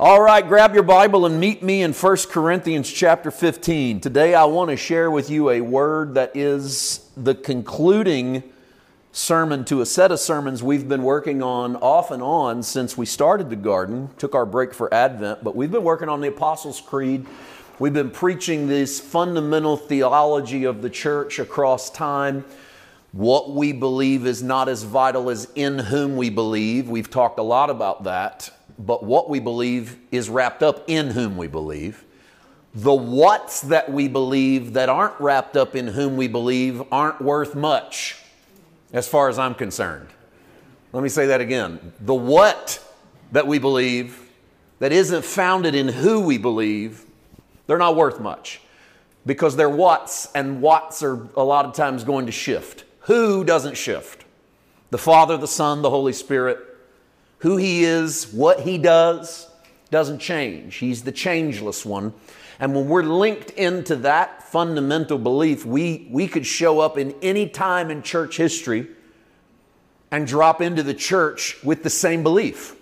[0.00, 4.00] All right, grab your Bible and meet me in 1 Corinthians chapter 15.
[4.00, 8.42] Today I want to share with you a word that is the concluding
[9.12, 13.06] sermon to a set of sermons we've been working on off and on since we
[13.06, 16.80] started the garden, took our break for Advent, but we've been working on the Apostles'
[16.80, 17.24] Creed.
[17.78, 22.44] We've been preaching this fundamental theology of the church across time.
[23.12, 26.88] What we believe is not as vital as in whom we believe.
[26.88, 28.50] We've talked a lot about that.
[28.78, 32.04] But what we believe is wrapped up in whom we believe.
[32.74, 37.54] The what's that we believe that aren't wrapped up in whom we believe aren't worth
[37.54, 38.20] much,
[38.92, 40.08] as far as I'm concerned.
[40.92, 41.92] Let me say that again.
[42.00, 42.80] The what
[43.30, 44.20] that we believe
[44.80, 47.04] that isn't founded in who we believe,
[47.66, 48.60] they're not worth much
[49.26, 52.84] because their what's and what's are a lot of times going to shift.
[53.00, 54.24] Who doesn't shift?
[54.90, 56.58] The Father, the Son, the Holy Spirit.
[57.44, 59.46] Who He is, what He does,
[59.90, 60.76] doesn't change.
[60.76, 62.14] He's the changeless one.
[62.58, 67.46] And when we're linked into that fundamental belief, we, we could show up in any
[67.46, 68.86] time in church history
[70.10, 72.76] and drop into the church with the same belief,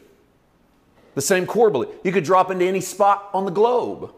[1.17, 1.89] the same core belief.
[2.05, 4.15] You could drop into any spot on the globe,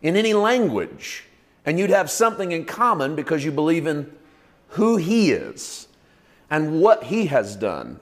[0.00, 1.24] in any language,
[1.66, 4.10] and you'd have something in common because you believe in
[4.68, 5.86] who He is
[6.48, 8.00] and what He has done.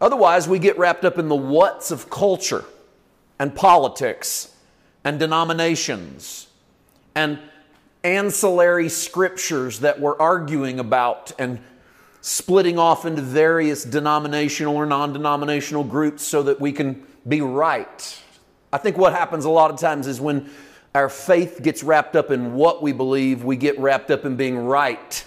[0.00, 2.64] Otherwise, we get wrapped up in the what's of culture
[3.38, 4.54] and politics
[5.04, 6.48] and denominations
[7.14, 7.38] and
[8.02, 11.58] ancillary scriptures that we're arguing about and
[12.22, 18.22] splitting off into various denominational or non denominational groups so that we can be right.
[18.72, 20.50] I think what happens a lot of times is when
[20.94, 24.58] our faith gets wrapped up in what we believe, we get wrapped up in being
[24.58, 25.24] right.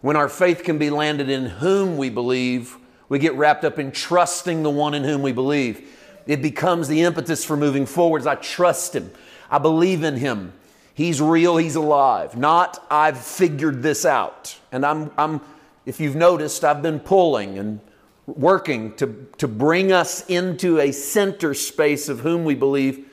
[0.00, 2.76] When our faith can be landed in whom we believe,
[3.12, 5.86] we get wrapped up in trusting the one in whom we believe.
[6.26, 8.26] It becomes the impetus for moving forwards.
[8.26, 9.10] I trust him.
[9.50, 10.54] I believe in him.
[10.94, 12.38] He's real, he's alive.
[12.38, 14.58] Not I've figured this out.
[14.72, 15.42] And I'm, I'm
[15.84, 17.80] if you've noticed, I've been pulling and
[18.24, 23.06] working to, to bring us into a center space of whom we believe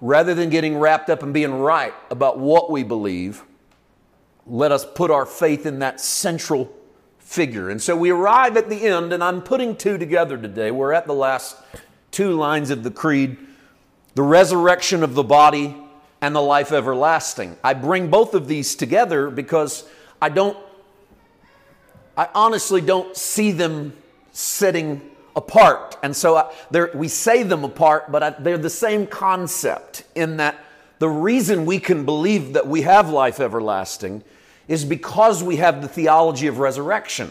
[0.00, 3.42] rather than getting wrapped up and being right about what we believe
[4.46, 6.72] let us put our faith in that central
[7.24, 7.70] figure.
[7.70, 10.70] And so we arrive at the end, and I'm putting two together today.
[10.70, 11.56] We're at the last
[12.10, 13.38] two lines of the creed
[14.14, 15.76] the resurrection of the body
[16.20, 17.56] and the life everlasting.
[17.62, 19.88] I bring both of these together because
[20.22, 20.56] I don't,
[22.16, 23.96] I honestly don't see them
[24.32, 25.02] sitting
[25.34, 25.96] apart.
[26.02, 26.52] And so I,
[26.94, 30.64] we say them apart, but I, they're the same concept in that
[31.00, 34.22] the reason we can believe that we have life everlasting
[34.68, 37.30] is because we have the theology of resurrection.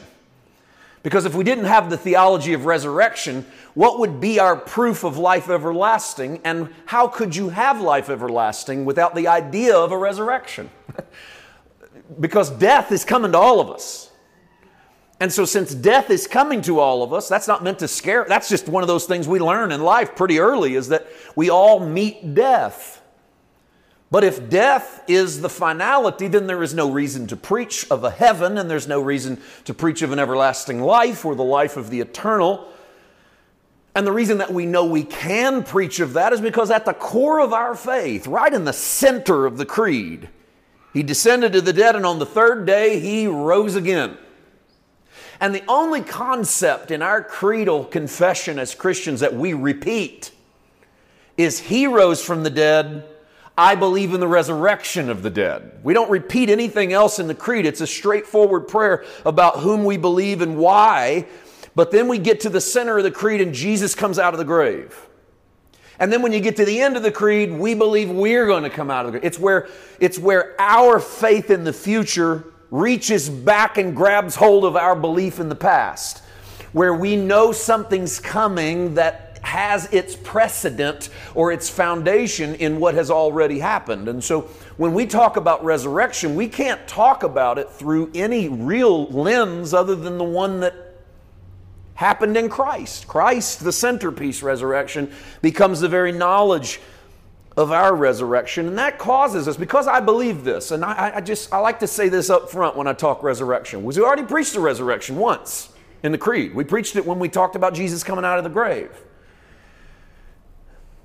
[1.03, 5.17] Because if we didn't have the theology of resurrection, what would be our proof of
[5.17, 6.39] life everlasting?
[6.45, 10.69] And how could you have life everlasting without the idea of a resurrection?
[12.19, 14.11] because death is coming to all of us.
[15.19, 18.25] And so, since death is coming to all of us, that's not meant to scare,
[18.27, 21.49] that's just one of those things we learn in life pretty early is that we
[21.49, 23.01] all meet death.
[24.13, 28.11] But if death is the finality, then there is no reason to preach of a
[28.11, 31.89] heaven, and there's no reason to preach of an everlasting life or the life of
[31.89, 32.71] the eternal.
[33.95, 36.93] And the reason that we know we can preach of that is because at the
[36.93, 40.29] core of our faith, right in the center of the creed,
[40.93, 44.15] he descended to the dead, and on the third day he rose again.
[45.39, 50.29] And the only concept in our creedal confession as Christians that we repeat
[51.35, 53.09] is he rose from the dead
[53.57, 55.79] I believe in the resurrection of the dead.
[55.83, 57.65] We don't repeat anything else in the creed.
[57.65, 61.27] It's a straightforward prayer about whom we believe and why.
[61.75, 64.39] But then we get to the center of the creed and Jesus comes out of
[64.39, 65.07] the grave.
[65.99, 68.63] And then when you get to the end of the creed, we believe we're going
[68.63, 69.25] to come out of the grave.
[69.25, 69.69] It's where,
[69.99, 75.39] it's where our faith in the future reaches back and grabs hold of our belief
[75.39, 76.23] in the past.
[76.71, 83.11] Where we know something's coming that has its precedent or its foundation in what has
[83.11, 84.07] already happened.
[84.07, 84.41] And so
[84.77, 89.95] when we talk about resurrection, we can't talk about it through any real lens other
[89.95, 90.73] than the one that
[91.95, 93.07] happened in Christ.
[93.07, 95.11] Christ, the centerpiece resurrection,
[95.41, 96.79] becomes the very knowledge
[97.55, 98.67] of our resurrection.
[98.67, 101.87] And that causes us, because I believe this, and I, I, just I like to
[101.87, 105.69] say this up front when I talk resurrection, was we already preached the resurrection once
[106.01, 106.55] in the creed.
[106.55, 108.89] We preached it when we talked about Jesus coming out of the grave.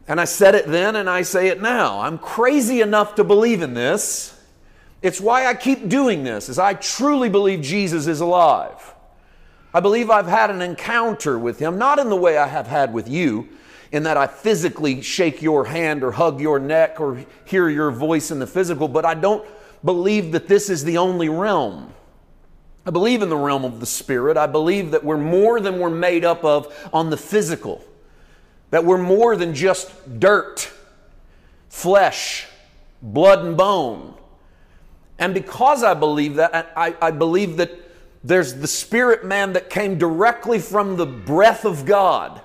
[0.08, 2.00] And I said it then and I say it now.
[2.00, 4.34] I'm crazy enough to believe in this.
[5.02, 8.94] It's why I keep doing this, is I truly believe Jesus is alive.
[9.72, 12.92] I believe I've had an encounter with him, not in the way I have had
[12.92, 13.48] with you,
[13.92, 18.30] in that I physically shake your hand or hug your neck or hear your voice
[18.30, 19.46] in the physical, but I don't
[19.84, 21.92] believe that this is the only realm.
[22.84, 24.36] I believe in the realm of the spirit.
[24.36, 27.84] I believe that we're more than we're made up of on the physical,
[28.70, 30.70] that we're more than just dirt,
[31.68, 32.46] flesh,
[33.02, 34.14] blood, and bone.
[35.18, 37.72] And because I believe that, I, I believe that
[38.22, 42.40] there's the spirit man that came directly from the breath of God.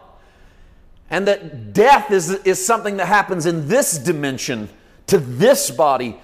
[1.10, 4.70] And that death is, is something that happens in this dimension
[5.08, 6.20] to this body,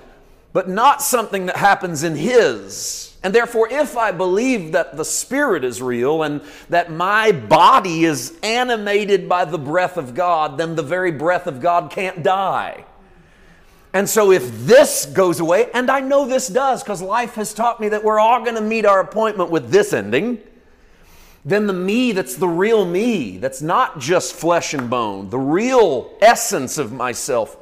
[0.53, 3.08] but not something that happens in his.
[3.21, 8.37] And therefore, if I believe that the Spirit is real and that my body is
[8.43, 12.85] animated by the breath of God, then the very breath of God can't die.
[13.91, 17.81] And so, if this goes away, and I know this does because life has taught
[17.81, 20.39] me that we're all going to meet our appointment with this ending,
[21.43, 26.13] then the me that's the real me, that's not just flesh and bone, the real
[26.21, 27.57] essence of myself,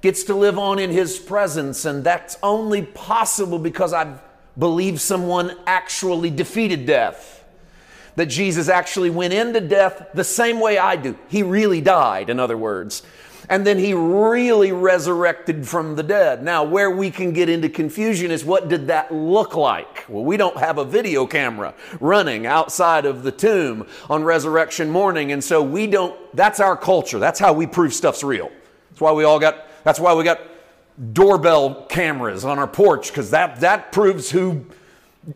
[0.00, 1.84] gets to live on in His presence.
[1.84, 4.18] And that's only possible because I
[4.58, 7.44] believe someone actually defeated death.
[8.16, 11.18] That Jesus actually went into death the same way I do.
[11.28, 13.02] He really died, in other words
[13.48, 16.42] and then he really resurrected from the dead.
[16.42, 20.04] Now, where we can get into confusion is what did that look like?
[20.08, 25.32] Well, we don't have a video camera running outside of the tomb on resurrection morning,
[25.32, 27.18] and so we don't, that's our culture.
[27.18, 28.50] That's how we prove stuff's real.
[28.90, 30.40] That's why we all got, that's why we got
[31.12, 34.66] doorbell cameras on our porch, because that, that proves who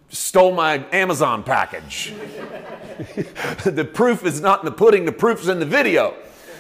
[0.09, 2.15] stole my Amazon package.
[3.65, 6.15] the proof is not in the pudding, the proof's in the video.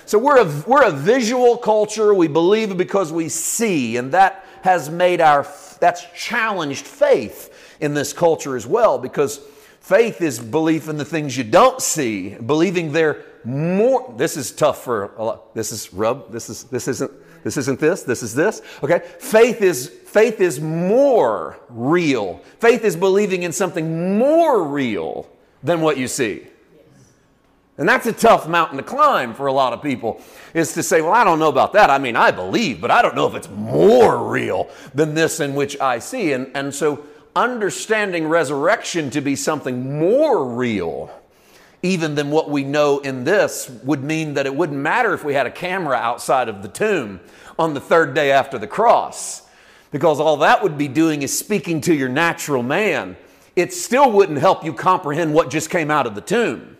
[0.06, 2.12] So we're a, we're a visual culture.
[2.12, 5.46] We believe because we see, and that has made our,
[5.78, 9.38] that's challenged faith in this culture as well, because
[9.80, 14.84] faith is belief in the things you don't see, believing they're more, this is tough
[14.84, 17.10] for a lot, this is rub, this is, this isn't,
[17.44, 19.00] this isn't this, this is this, okay?
[19.18, 22.40] Faith is, faith is more real.
[22.58, 25.28] Faith is believing in something more real
[25.62, 26.46] than what you see.
[27.78, 30.20] And that's a tough mountain to climb for a lot of people,
[30.52, 31.88] is to say, well, I don't know about that.
[31.88, 35.54] I mean, I believe, but I don't know if it's more real than this in
[35.54, 36.32] which I see.
[36.32, 41.10] And, and so, understanding resurrection to be something more real,
[41.82, 45.34] even than what we know in this, would mean that it wouldn't matter if we
[45.34, 47.20] had a camera outside of the tomb
[47.58, 49.42] on the third day after the cross,
[49.90, 53.16] because all that would be doing is speaking to your natural man.
[53.56, 56.76] It still wouldn't help you comprehend what just came out of the tomb.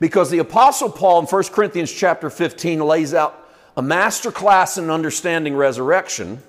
[0.00, 4.90] Because the Apostle Paul in 1 Corinthians chapter 15 lays out a master class in
[4.90, 6.42] understanding resurrection,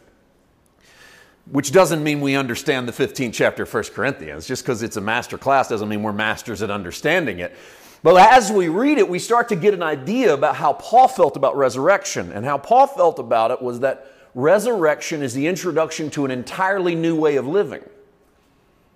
[1.52, 4.48] which doesn't mean we understand the 15th chapter of 1 Corinthians.
[4.48, 7.56] Just because it's a master class doesn't mean we're masters at understanding it.
[8.02, 11.36] But as we read it, we start to get an idea about how Paul felt
[11.36, 12.32] about resurrection.
[12.32, 16.96] And how Paul felt about it was that resurrection is the introduction to an entirely
[16.96, 17.84] new way of living.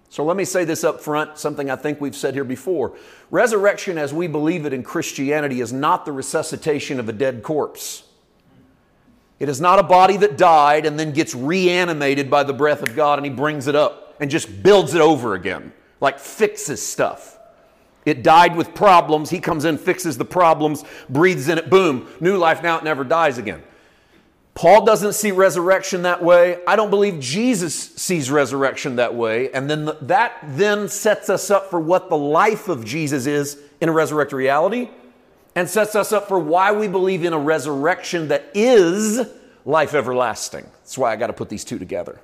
[0.09, 2.97] So let me say this up front, something I think we've said here before.
[3.29, 8.08] Resurrection, as we believe it in Christianity, is not the resuscitation of a dead corpse.
[9.39, 12.95] It is not a body that died and then gets reanimated by the breath of
[12.95, 15.71] God and He brings it up and just builds it over again,
[16.01, 17.37] like fixes stuff.
[18.05, 19.29] It died with problems.
[19.29, 22.63] He comes in, fixes the problems, breathes in it, boom, new life.
[22.63, 23.63] Now it never dies again.
[24.55, 26.59] Paul doesn't see resurrection that way.
[26.67, 29.51] I don't believe Jesus sees resurrection that way.
[29.51, 33.57] And then the, that then sets us up for what the life of Jesus is
[33.79, 34.89] in a resurrected reality
[35.55, 39.27] and sets us up for why we believe in a resurrection that is
[39.65, 40.63] life everlasting.
[40.79, 42.21] That's why I got to put these two together.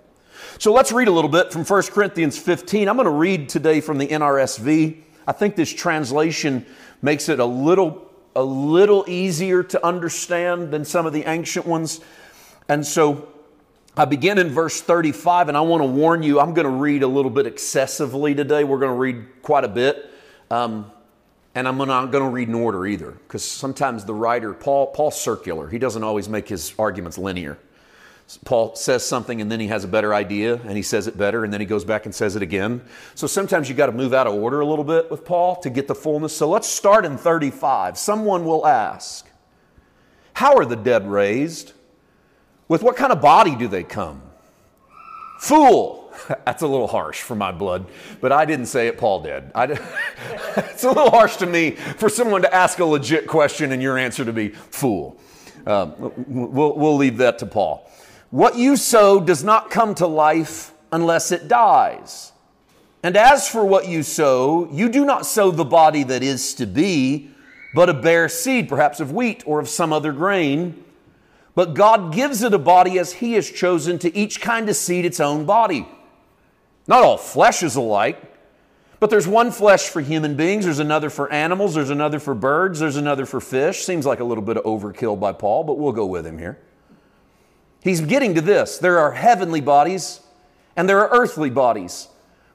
[0.60, 2.90] So let's read a little bit from 1 Corinthians 15.
[2.90, 5.02] I'm going to read today from the NRSV.
[5.28, 6.66] I think this translation
[7.02, 12.02] makes it a little a little easier to understand than some of the ancient ones.
[12.68, 13.30] And so
[13.96, 17.02] I begin in verse 35, and I want to warn you, I'm going to read
[17.02, 18.66] a little bit excessively today.
[18.66, 20.12] We're going to read quite a bit.
[20.52, 20.92] Um,
[21.56, 25.20] and I'm not going to read in order either, because sometimes the writer, Paul, Paul's
[25.20, 25.70] circular.
[25.70, 27.58] He doesn't always make his arguments linear.
[28.44, 31.44] Paul says something and then he has a better idea and he says it better
[31.44, 32.82] and then he goes back and says it again.
[33.14, 35.70] So sometimes you got to move out of order a little bit with Paul to
[35.70, 36.36] get the fullness.
[36.36, 38.00] So let's start in 35.
[38.00, 39.30] Someone will ask,
[40.34, 41.74] How are the dead raised?
[42.68, 44.24] With what kind of body do they come?
[45.40, 46.05] Fool.
[46.46, 47.86] That's a little harsh for my blood,
[48.22, 49.52] but I didn't say it, Paul did.
[49.56, 53.98] it's a little harsh to me for someone to ask a legit question and your
[53.98, 55.18] answer to be fool.
[55.66, 57.90] Uh, we'll, we'll leave that to Paul.
[58.30, 62.32] What you sow does not come to life unless it dies.
[63.04, 66.66] And as for what you sow, you do not sow the body that is to
[66.66, 67.30] be,
[67.76, 70.84] but a bare seed, perhaps of wheat or of some other grain.
[71.54, 75.06] But God gives it a body as He has chosen to each kind of seed
[75.06, 75.88] its own body.
[76.88, 78.22] Not all flesh is alike,
[79.00, 82.80] but there's one flesh for human beings, there's another for animals, there's another for birds,
[82.80, 83.84] there's another for fish.
[83.84, 86.60] Seems like a little bit of overkill by Paul, but we'll go with him here.
[87.82, 88.78] He's getting to this.
[88.78, 90.22] There are heavenly bodies
[90.76, 92.10] and there are earthly bodies.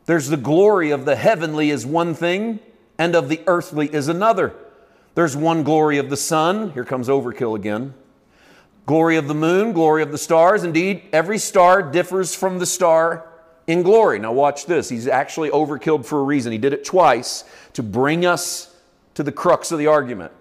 [0.07, 2.61] There's the glory of the heavenly is one thing,
[2.99, 4.55] and of the earthly is another.
[5.15, 6.73] There's one glory of the sun.
[6.73, 7.95] Here comes overkill again.
[8.87, 10.65] Glory of the moon, glory of the stars.
[10.65, 13.30] Indeed, every star differs from the star
[13.71, 14.19] in glory.
[14.19, 14.89] Now, watch this.
[14.89, 16.51] He's actually overkilled for a reason.
[16.51, 18.77] He did it twice to bring us
[19.15, 20.33] to the crux of the argument.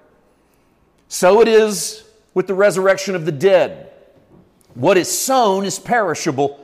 [1.09, 3.91] So it is with the resurrection of the dead.
[4.73, 6.59] What is sown is perishable,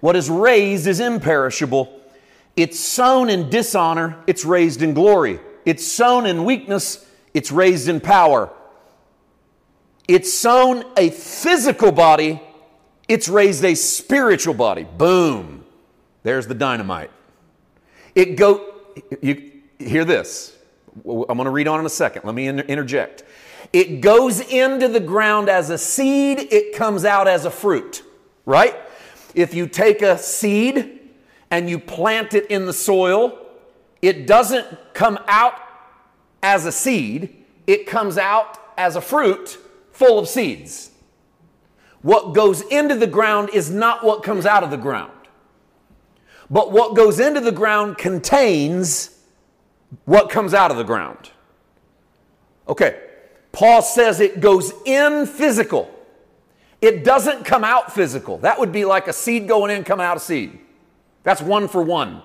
[0.00, 2.00] what is raised is imperishable.
[2.56, 5.40] It's sown in dishonor, it's raised in glory.
[5.64, 8.50] It's sown in weakness, it's raised in power.
[10.08, 12.42] It's sown a physical body,
[13.08, 14.84] it's raised a spiritual body.
[14.84, 15.59] Boom.
[16.22, 17.10] There's the dynamite.
[18.14, 18.74] It go
[19.22, 20.56] you hear this.
[20.96, 22.24] I'm going to read on in a second.
[22.24, 23.22] Let me interject.
[23.72, 28.02] It goes into the ground as a seed, it comes out as a fruit,
[28.44, 28.74] right?
[29.34, 30.98] If you take a seed
[31.50, 33.38] and you plant it in the soil,
[34.02, 35.54] it doesn't come out
[36.42, 39.58] as a seed, it comes out as a fruit
[39.92, 40.90] full of seeds.
[42.02, 45.12] What goes into the ground is not what comes out of the ground.
[46.50, 49.16] But what goes into the ground contains
[50.04, 51.30] what comes out of the ground.
[52.68, 53.00] Okay,
[53.52, 55.90] Paul says it goes in physical.
[56.80, 58.38] It doesn't come out physical.
[58.38, 60.58] That would be like a seed going in, coming out a seed.
[61.22, 62.22] That's one for one.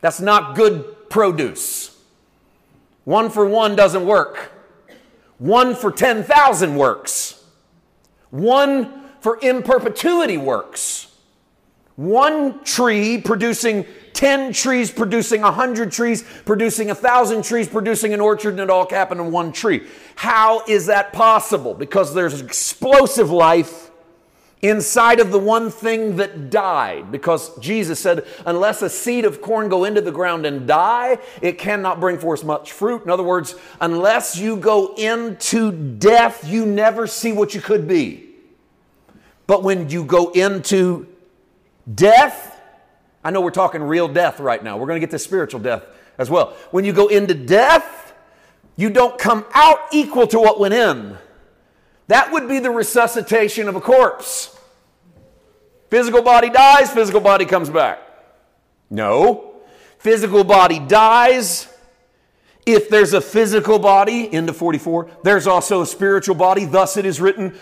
[0.00, 1.96] That's not good produce.
[3.04, 4.52] One for one doesn't work.
[5.38, 7.42] One for 10,000 works.
[8.30, 11.11] One for in perpetuity works.
[11.96, 13.84] One tree producing
[14.14, 19.20] 10 trees, producing 100 trees, producing 1,000 trees, producing an orchard, and it all happened
[19.20, 19.86] in one tree.
[20.16, 21.74] How is that possible?
[21.74, 23.90] Because there's explosive life
[24.62, 27.10] inside of the one thing that died.
[27.10, 31.58] Because Jesus said, unless a seed of corn go into the ground and die, it
[31.58, 33.02] cannot bring forth much fruit.
[33.02, 38.28] In other words, unless you go into death, you never see what you could be.
[39.48, 41.08] But when you go into
[41.92, 42.60] death,
[43.24, 44.76] I know we're talking real death right now.
[44.76, 45.84] We're going to get to spiritual death
[46.18, 46.56] as well.
[46.70, 48.12] When you go into death,
[48.76, 51.16] you don't come out equal to what went in.
[52.08, 54.58] That would be the resuscitation of a corpse.
[55.90, 58.00] Physical body dies, physical body comes back.
[58.90, 59.54] No.
[59.98, 61.68] Physical body dies.
[62.64, 66.64] If there's a physical body, into 44, there's also a spiritual body.
[66.64, 67.58] Thus it is written,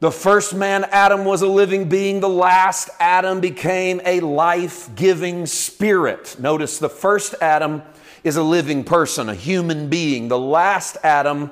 [0.00, 2.20] the first man, Adam, was a living being.
[2.20, 6.36] The last Adam became a life giving spirit.
[6.38, 7.82] Notice the first Adam
[8.22, 10.28] is a living person, a human being.
[10.28, 11.50] The last Adam,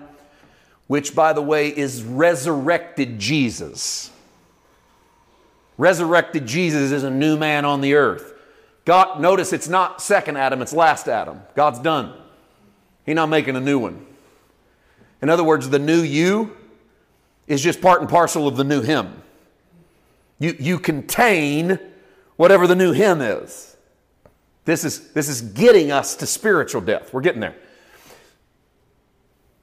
[0.87, 4.11] which by the way is resurrected Jesus.
[5.77, 8.33] Resurrected Jesus is a new man on the earth.
[8.85, 11.41] God, notice it's not second Adam, it's last Adam.
[11.57, 12.15] God's done.
[13.05, 14.07] He's not making a new one.
[15.21, 16.56] In other words, the new you
[17.47, 19.23] is just part and parcel of the new him.
[20.39, 21.79] You, you contain
[22.37, 23.77] whatever the new him is.
[24.65, 27.13] This is, this is getting us to spiritual death.
[27.13, 27.57] We're getting there.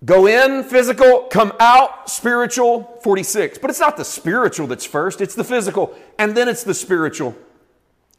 [0.05, 3.57] Go in, physical, come out, spiritual, 46.
[3.57, 7.35] But it's not the spiritual that's first, it's the physical, and then it's the spiritual.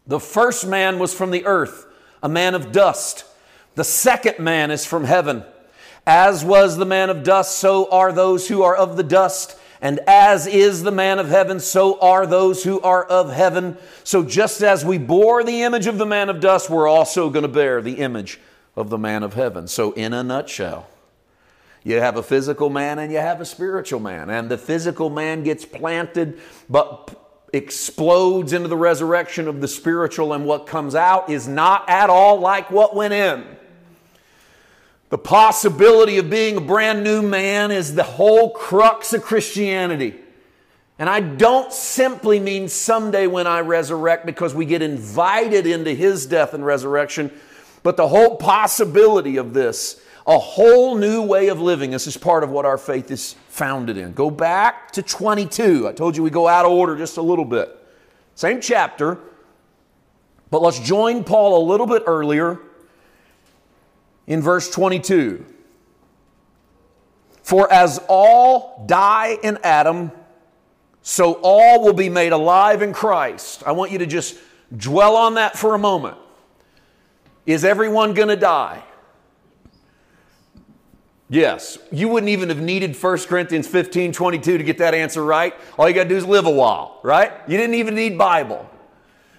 [0.06, 1.86] The first man was from the earth,
[2.22, 3.24] a man of dust.
[3.74, 5.44] The second man is from heaven.
[6.06, 9.58] As was the man of dust, so are those who are of the dust.
[9.80, 13.76] And as is the man of heaven, so are those who are of heaven.
[14.02, 17.42] So just as we bore the image of the man of dust, we're also going
[17.42, 18.40] to bear the image
[18.76, 19.68] of the man of heaven.
[19.68, 20.88] So, in a nutshell,
[21.82, 24.30] you have a physical man and you have a spiritual man.
[24.30, 27.14] And the physical man gets planted, but
[27.52, 32.40] explodes into the resurrection of the spiritual, and what comes out is not at all
[32.40, 33.44] like what went in.
[35.10, 40.14] The possibility of being a brand new man is the whole crux of Christianity.
[40.98, 46.26] And I don't simply mean someday when I resurrect because we get invited into his
[46.26, 47.32] death and resurrection,
[47.82, 51.90] but the whole possibility of this, a whole new way of living.
[51.90, 54.12] This is part of what our faith is founded in.
[54.12, 55.88] Go back to 22.
[55.88, 57.76] I told you we go out of order just a little bit.
[58.36, 59.18] Same chapter,
[60.50, 62.60] but let's join Paul a little bit earlier
[64.26, 65.44] in verse 22.
[67.42, 70.12] For as all die in Adam,
[71.02, 73.62] so all will be made alive in Christ.
[73.66, 74.38] I want you to just
[74.74, 76.16] dwell on that for a moment.
[77.44, 78.82] Is everyone going to die?
[81.28, 81.78] Yes.
[81.92, 85.54] You wouldn't even have needed 1 Corinthians 15 22 to get that answer right.
[85.78, 87.32] All you got to do is live a while, right?
[87.46, 88.70] You didn't even need Bible.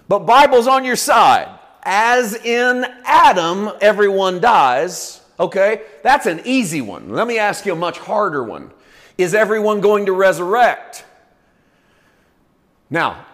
[0.08, 1.55] But Bible's on your side.
[1.88, 5.22] As in Adam, everyone dies.
[5.38, 5.82] Okay?
[6.02, 7.10] That's an easy one.
[7.10, 8.72] Let me ask you a much harder one.
[9.16, 11.04] Is everyone going to resurrect?
[12.90, 13.24] Now,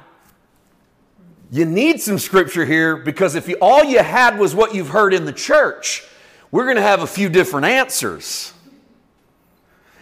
[1.51, 5.15] you need some scripture here because if you, all you had was what you've heard
[5.15, 6.05] in the church,
[6.51, 8.53] we're going to have a few different answers.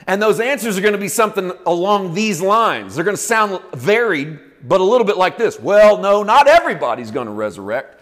[0.08, 2.96] And those answers are going to be something along these lines.
[2.96, 5.60] They're going to sound varied, but a little bit like this.
[5.60, 7.99] Well, no, not everybody's going to resurrect.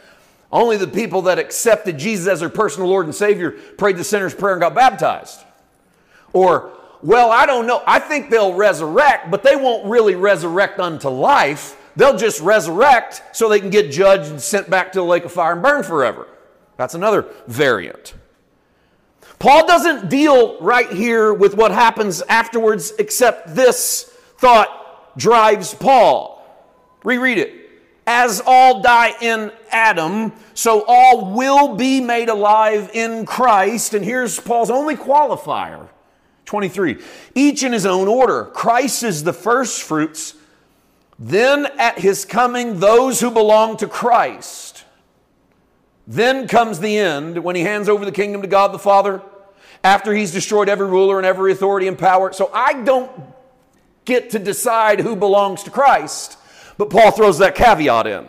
[0.50, 4.34] Only the people that accepted Jesus as their personal Lord and Savior prayed the sinner's
[4.34, 5.40] prayer and got baptized.
[6.32, 7.82] Or, well, I don't know.
[7.86, 11.76] I think they'll resurrect, but they won't really resurrect unto life.
[11.96, 15.32] They'll just resurrect so they can get judged and sent back to the lake of
[15.32, 16.28] fire and burn forever.
[16.76, 18.14] That's another variant.
[19.38, 24.04] Paul doesn't deal right here with what happens afterwards, except this
[24.38, 26.42] thought drives Paul.
[27.04, 27.67] Reread it.
[28.10, 33.92] As all die in Adam, so all will be made alive in Christ.
[33.92, 35.88] And here's Paul's only qualifier
[36.46, 37.02] 23.
[37.34, 38.46] Each in his own order.
[38.46, 40.34] Christ is the first fruits
[41.18, 44.84] then at his coming, those who belong to Christ.
[46.06, 49.20] Then comes the end when he hands over the kingdom to God the Father
[49.82, 52.32] after he's destroyed every ruler and every authority and power.
[52.32, 53.10] So I don't
[54.04, 56.37] get to decide who belongs to Christ,
[56.78, 58.26] but Paul throws that caveat in.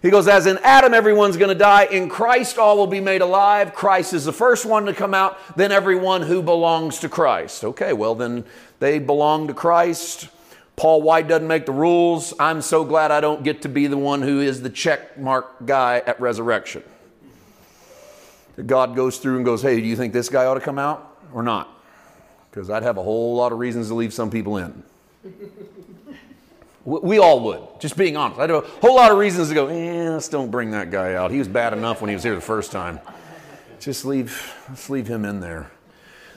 [0.00, 1.84] He goes, As in Adam, everyone's going to die.
[1.86, 3.74] In Christ, all will be made alive.
[3.74, 7.64] Christ is the first one to come out, then everyone who belongs to Christ.
[7.64, 8.44] Okay, well, then
[8.78, 10.28] they belong to Christ.
[10.76, 12.34] Paul White doesn't make the rules.
[12.38, 15.66] I'm so glad I don't get to be the one who is the check mark
[15.66, 16.82] guy at resurrection.
[18.64, 21.18] God goes through and goes, hey, do you think this guy ought to come out
[21.32, 21.68] or not?
[22.50, 24.82] Because I'd have a whole lot of reasons to leave some people in.
[26.86, 28.40] We all would, just being honest.
[28.40, 31.14] I'd have a whole lot of reasons to go, eh, let's don't bring that guy
[31.14, 31.32] out.
[31.32, 33.00] He was bad enough when he was here the first time.
[33.80, 35.70] Just leave, let's leave him in there.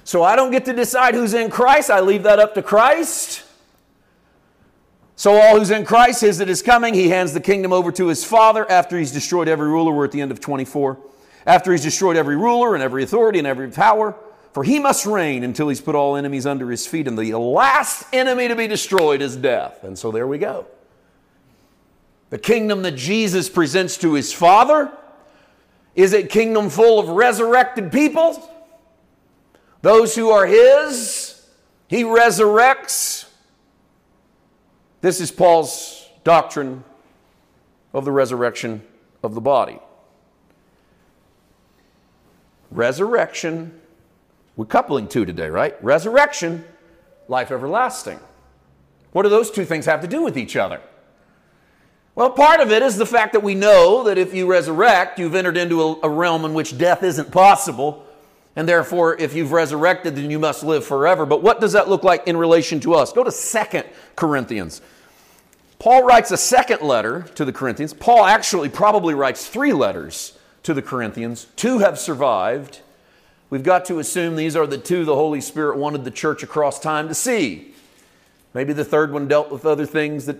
[0.03, 1.91] So I don't get to decide who's in Christ.
[1.91, 3.43] I leave that up to Christ.
[5.15, 8.07] So, all who's in Christ, his that is coming, he hands the kingdom over to
[8.07, 9.91] his Father after he's destroyed every ruler.
[9.91, 10.97] We're at the end of 24.
[11.45, 14.15] After he's destroyed every ruler and every authority and every power,
[14.53, 17.07] for he must reign until he's put all enemies under his feet.
[17.07, 19.83] And the last enemy to be destroyed is death.
[19.83, 20.65] And so there we go.
[22.29, 24.91] The kingdom that Jesus presents to his Father
[25.95, 28.47] is a kingdom full of resurrected people.
[29.81, 31.45] Those who are his,
[31.87, 33.29] he resurrects
[35.01, 36.83] this is Paul's doctrine
[37.93, 38.83] of the resurrection
[39.23, 39.79] of the body.
[42.69, 43.78] Resurrection,
[44.59, 45.81] we're coupling two today, right?
[45.81, 46.65] Resurrection,
[47.29, 48.19] life everlasting.
[49.13, 50.81] What do those two things have to do with each other?
[52.13, 55.33] Well, part of it is the fact that we know that if you resurrect, you've
[55.33, 58.05] entered into a, a, realm in which death isn't possible.
[58.53, 61.25] And therefore, if you've resurrected, then you must live forever.
[61.25, 63.13] But what does that look like in relation to us?
[63.13, 64.81] Go to Second Corinthians.
[65.79, 67.93] Paul writes a second letter to the Corinthians.
[67.93, 71.47] Paul actually probably writes three letters to the Corinthians.
[71.55, 72.81] Two have survived.
[73.49, 76.79] We've got to assume these are the two the Holy Spirit wanted the church across
[76.79, 77.73] time to see.
[78.53, 80.37] Maybe the third one dealt with other things that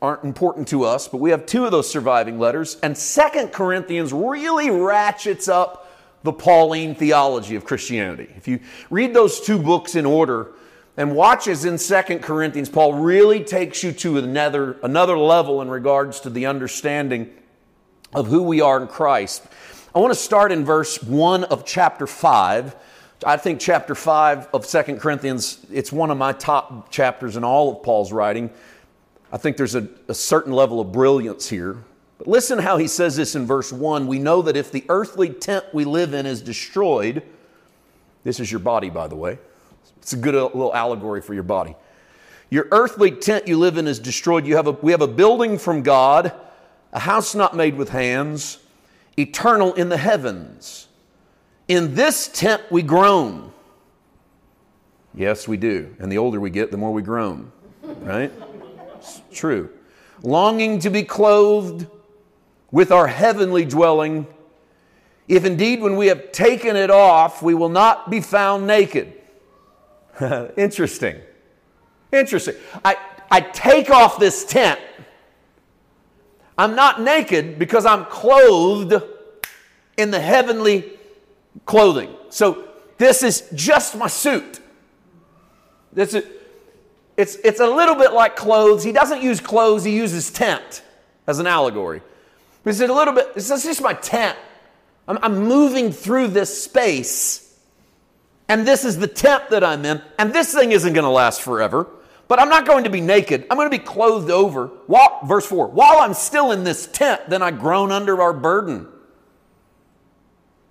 [0.00, 2.76] aren't important to us, but we have two of those surviving letters.
[2.82, 5.90] And Second Corinthians really ratchets up
[6.22, 8.32] the Pauline theology of Christianity.
[8.36, 10.52] If you read those two books in order
[10.96, 15.68] and watch as in Second Corinthians, Paul really takes you to another, another level in
[15.68, 17.32] regards to the understanding
[18.14, 19.44] of who we are in Christ.
[19.94, 22.74] I want to start in verse 1 of chapter 5.
[23.24, 27.70] I think chapter 5 of Second Corinthians, it's one of my top chapters in all
[27.70, 28.50] of Paul's writing.
[29.30, 31.76] I think there's a, a certain level of brilliance here.
[32.18, 34.08] But listen how he says this in verse 1.
[34.08, 37.22] We know that if the earthly tent we live in is destroyed,
[38.24, 39.38] this is your body, by the way.
[39.98, 41.76] It's a good little allegory for your body.
[42.50, 44.44] Your earthly tent you live in is destroyed.
[44.44, 46.32] You have a, we have a building from God,
[46.92, 48.58] a house not made with hands,
[49.16, 50.88] eternal in the heavens.
[51.68, 53.52] In this tent we groan.
[55.14, 55.94] Yes, we do.
[55.98, 58.32] And the older we get, the more we groan, right?
[58.96, 59.70] It's true.
[60.22, 61.86] Longing to be clothed
[62.70, 64.26] with our heavenly dwelling,
[65.28, 69.12] if indeed when we have taken it off, we will not be found naked.
[70.56, 71.20] Interesting.
[72.12, 72.56] Interesting.
[72.84, 72.96] I,
[73.30, 74.80] I take off this tent.
[76.56, 78.94] I'm not naked because I'm clothed
[79.96, 80.92] in the heavenly
[81.66, 82.14] clothing.
[82.30, 84.60] So this is just my suit.
[85.92, 86.24] This is,
[87.16, 88.82] it's, it's a little bit like clothes.
[88.82, 90.82] He doesn't use clothes, he uses tent
[91.26, 92.02] as an allegory.
[92.62, 94.36] But it's a little bit, it's just my tent.
[95.06, 97.58] I'm, I'm moving through this space,
[98.48, 101.42] and this is the tent that I'm in, and this thing isn't going to last
[101.42, 101.86] forever.
[102.26, 103.46] But I'm not going to be naked.
[103.50, 104.68] I'm going to be clothed over.
[104.86, 108.88] While, verse 4 While I'm still in this tent, then I groan under our burden.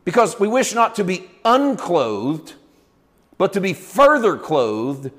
[0.06, 2.54] Because we wish not to be unclothed,
[3.38, 5.12] but to be further clothed,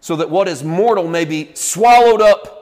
[0.00, 2.58] so that what is mortal may be swallowed up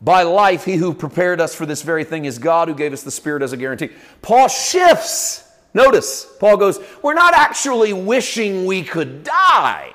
[0.00, 0.64] by life.
[0.64, 3.42] He who prepared us for this very thing is God who gave us the Spirit
[3.42, 3.90] as a guarantee.
[4.22, 5.42] Paul shifts.
[5.74, 9.92] Notice, Paul goes, We're not actually wishing we could die.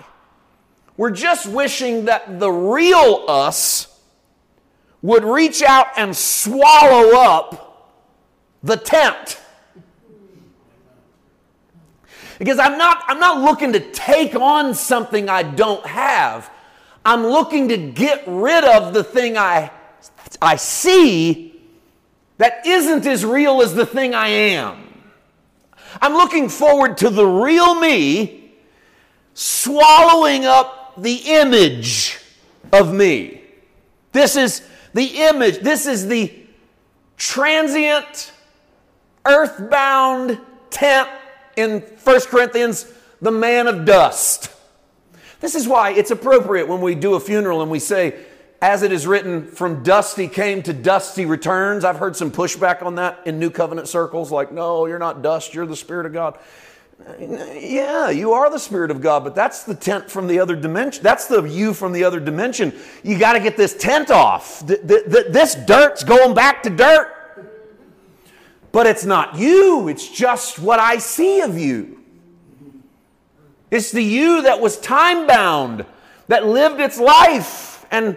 [1.02, 3.88] We're just wishing that the real us
[5.02, 7.98] would reach out and swallow up
[8.62, 9.42] the tent.
[12.38, 16.52] Because I'm not, I'm not looking to take on something I don't have.
[17.04, 19.72] I'm looking to get rid of the thing I,
[20.40, 21.60] I see
[22.38, 25.02] that isn't as real as the thing I am.
[26.00, 28.54] I'm looking forward to the real me
[29.34, 32.19] swallowing up the image
[32.71, 33.41] of me.
[34.12, 36.34] This is the image, this is the
[37.17, 38.32] transient,
[39.25, 41.10] earthbound tent
[41.56, 44.49] in 1 Corinthians, the man of dust.
[45.39, 48.25] This is why it's appropriate when we do a funeral and we say,
[48.62, 51.84] as it is written, from dust he came to dust he returns.
[51.84, 55.56] I've heard some pushback on that in New Covenant circles, like, no, you're not dust,
[55.56, 56.38] you're the Spirit of God.
[57.20, 61.04] Yeah, you are the Spirit of God, but that's the tent from the other dimension.
[61.04, 62.74] That's the you from the other dimension.
[63.04, 64.66] You got to get this tent off.
[64.66, 67.18] This dirt's going back to dirt.
[68.72, 72.00] But it's not you, it's just what I see of you.
[73.70, 75.86] It's the you that was time bound,
[76.28, 77.86] that lived its life.
[77.92, 78.16] And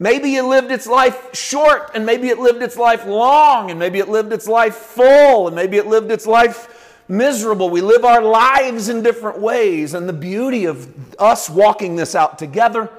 [0.00, 4.00] maybe it lived its life short, and maybe it lived its life long, and maybe
[4.00, 6.68] it lived its life full, and maybe it lived its life
[7.08, 7.70] miserable.
[7.70, 9.94] We live our lives in different ways.
[9.94, 12.90] And the beauty of us walking this out together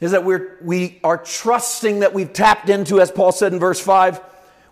[0.00, 3.80] is that we're, we are trusting that we've tapped into, as Paul said in verse
[3.80, 4.20] 5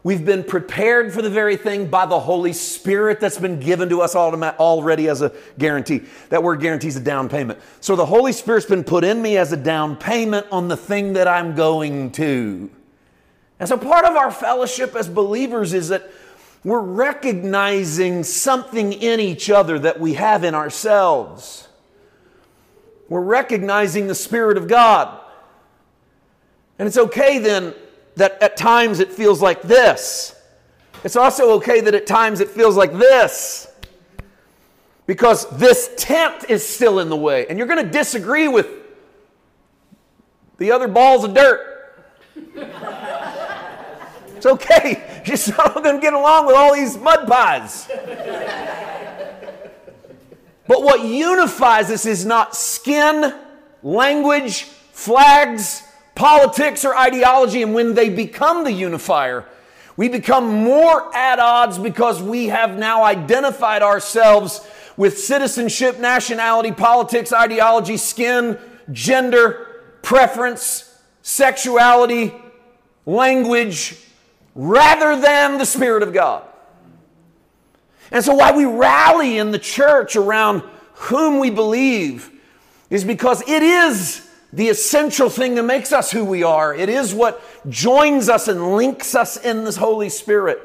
[0.05, 4.03] We've been prepared for the very thing by the Holy Spirit that's been given to
[4.03, 6.03] us already as a guarantee.
[6.29, 7.59] That word guarantees a down payment.
[7.81, 11.15] So the Holy Spirit's been put in me as a down payment on the thing
[11.15, 12.71] that I'm going to.
[13.59, 16.11] And so part of our fellowship as believers is that
[16.65, 21.69] we're recognizing something in each other that we have in ourselves.
[23.11, 25.21] We're recognizing the Spirit of God.
[26.79, 27.75] And it's okay then
[28.17, 30.35] that at times it feels like this.
[31.05, 33.71] It's also okay that at times it feels like this.
[35.07, 37.47] Because this tent is still in the way.
[37.47, 38.69] And you're going to disagree with
[40.57, 42.07] the other balls of dirt.
[44.35, 45.14] it's okay.
[45.27, 47.89] Just not going to get along with all these mud pies.
[50.67, 53.35] but what unifies us is not skin,
[53.83, 55.83] language, flags,
[56.15, 59.47] politics or ideology, and when they become the unifier,
[59.97, 64.61] we become more at odds because we have now identified ourselves
[64.99, 68.59] with citizenship, nationality, politics, ideology, skin,
[68.93, 72.35] gender, preference, sexuality,
[73.07, 74.04] language,
[74.55, 76.45] rather than the Spirit of God.
[78.11, 80.63] And so, why we rally in the church around
[80.95, 82.31] whom we believe
[82.91, 86.73] is because it is the essential thing that makes us who we are.
[86.73, 90.61] It is what joins us and links us in this Holy Spirit.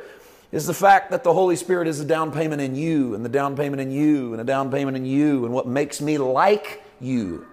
[0.52, 3.30] Is the fact that the Holy Spirit is a down payment in you, and the
[3.30, 6.84] down payment in you, and a down payment in you, and what makes me like
[7.00, 7.46] you.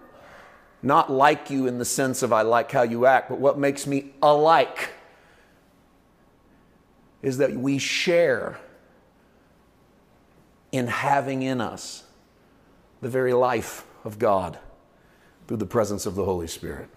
[0.82, 3.86] Not like you in the sense of I like how you act, but what makes
[3.86, 4.90] me alike
[7.22, 8.58] is that we share
[10.72, 12.04] in having in us
[13.00, 14.58] the very life of God
[15.46, 16.88] through the presence of the Holy Spirit.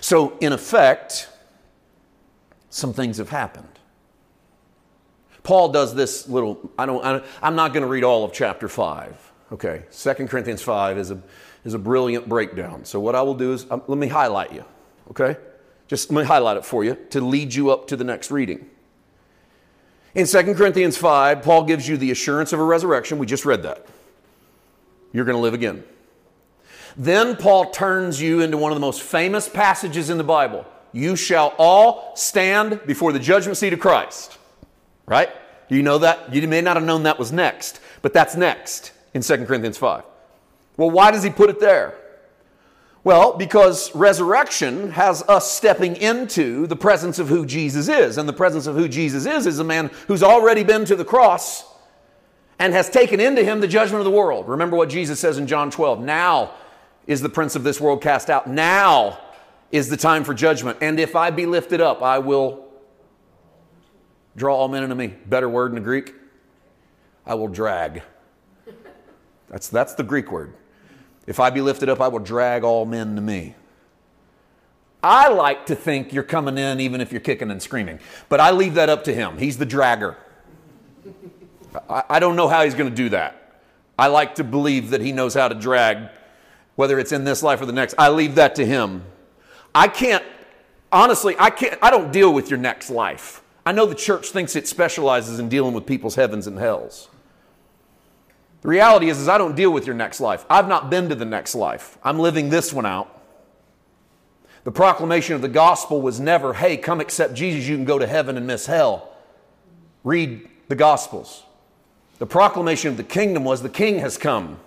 [0.00, 1.28] So, in effect,
[2.70, 3.68] some things have happened.
[5.42, 8.68] Paul does this little, I don't, I am not going to read all of chapter
[8.68, 9.32] 5.
[9.52, 11.22] Okay, 2 Corinthians 5 is a,
[11.64, 12.84] is a brilliant breakdown.
[12.84, 14.64] So, what I will do is, um, let me highlight you,
[15.10, 15.36] okay?
[15.88, 18.68] Just let me highlight it for you to lead you up to the next reading.
[20.16, 23.18] In 2 Corinthians 5, Paul gives you the assurance of a resurrection.
[23.18, 23.84] We just read that.
[25.12, 25.84] You're going to live again.
[26.96, 30.64] Then Paul turns you into one of the most famous passages in the Bible.
[30.94, 34.38] You shall all stand before the judgment seat of Christ.
[35.04, 35.28] Right?
[35.68, 36.32] You know that?
[36.32, 40.02] You may not have known that was next, but that's next in 2 Corinthians 5.
[40.78, 41.94] Well, why does he put it there?
[43.06, 48.18] Well, because resurrection has us stepping into the presence of who Jesus is.
[48.18, 51.04] And the presence of who Jesus is is a man who's already been to the
[51.04, 51.72] cross
[52.58, 54.48] and has taken into him the judgment of the world.
[54.48, 56.54] Remember what Jesus says in John 12 Now
[57.06, 58.48] is the prince of this world cast out.
[58.48, 59.20] Now
[59.70, 60.78] is the time for judgment.
[60.80, 62.66] And if I be lifted up, I will
[64.34, 65.14] draw all men unto me.
[65.26, 66.12] Better word in the Greek.
[67.24, 68.02] I will drag.
[69.48, 70.54] That's, that's the Greek word.
[71.26, 73.54] If I be lifted up, I will drag all men to me.
[75.02, 78.50] I like to think you're coming in even if you're kicking and screaming, but I
[78.50, 79.38] leave that up to him.
[79.38, 80.16] He's the dragger.
[81.88, 83.62] I, I don't know how he's going to do that.
[83.98, 86.08] I like to believe that he knows how to drag
[86.76, 87.94] whether it's in this life or the next.
[87.98, 89.04] I leave that to Him.
[89.74, 90.24] I can't,
[90.92, 93.42] honestly, I can't, I don't deal with your next life.
[93.64, 97.08] I know the church thinks it specializes in dealing with people's heavens and hells.
[98.62, 100.44] The reality is, is I don't deal with your next life.
[100.50, 101.98] I've not been to the next life.
[102.02, 103.12] I'm living this one out.
[104.64, 108.06] The proclamation of the gospel was never, hey, come accept Jesus, you can go to
[108.06, 109.14] heaven and miss hell.
[110.02, 111.44] Read the gospels.
[112.18, 114.58] The proclamation of the kingdom was the king has come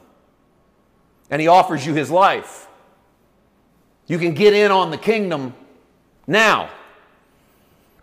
[1.29, 2.67] and he offers you his life.
[4.07, 5.53] You can get in on the kingdom
[6.25, 6.69] now.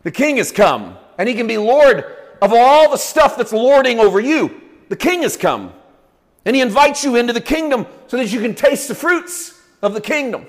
[0.03, 2.05] The king has come, and he can be Lord
[2.41, 4.61] of all the stuff that's lording over you.
[4.89, 5.73] The king has come,
[6.45, 9.95] and he invites you into the kingdom so that you can taste the fruits of
[9.95, 10.47] the kingdom.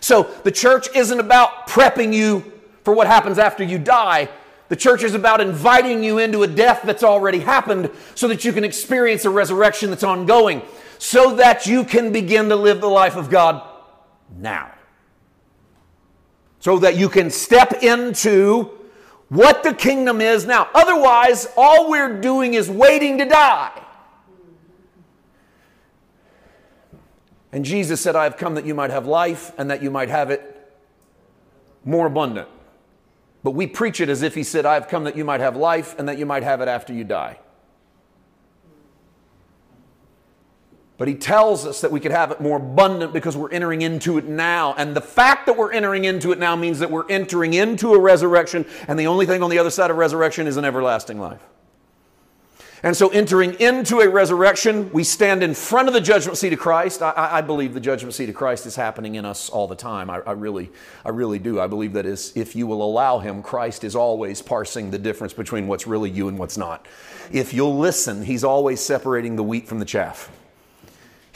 [0.00, 2.52] So the church isn't about prepping you
[2.84, 4.28] for what happens after you die.
[4.68, 8.52] The church is about inviting you into a death that's already happened so that you
[8.52, 10.62] can experience a resurrection that's ongoing
[10.98, 13.62] so that you can begin to live the life of God
[14.38, 14.72] now.
[16.60, 18.70] So that you can step into
[19.28, 20.68] what the kingdom is now.
[20.74, 23.82] Otherwise, all we're doing is waiting to die.
[27.52, 30.10] And Jesus said, I have come that you might have life and that you might
[30.10, 30.52] have it
[31.84, 32.48] more abundant.
[33.42, 35.56] But we preach it as if he said, I have come that you might have
[35.56, 37.38] life and that you might have it after you die.
[40.98, 44.16] But he tells us that we could have it more abundant because we're entering into
[44.16, 44.74] it now.
[44.78, 48.00] And the fact that we're entering into it now means that we're entering into a
[48.00, 51.42] resurrection, and the only thing on the other side of resurrection is an everlasting life.
[52.82, 56.58] And so, entering into a resurrection, we stand in front of the judgment seat of
[56.58, 57.02] Christ.
[57.02, 60.10] I, I believe the judgment seat of Christ is happening in us all the time.
[60.10, 60.70] I, I, really,
[61.04, 61.58] I really do.
[61.58, 65.32] I believe that is, if you will allow Him, Christ is always parsing the difference
[65.32, 66.86] between what's really you and what's not.
[67.32, 70.30] If you'll listen, He's always separating the wheat from the chaff.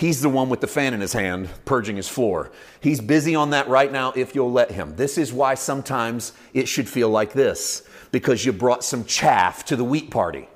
[0.00, 2.50] He's the one with the fan in his hand, purging his floor.
[2.80, 4.96] He's busy on that right now if you'll let him.
[4.96, 9.76] This is why sometimes it should feel like this because you brought some chaff to
[9.76, 10.48] the wheat party.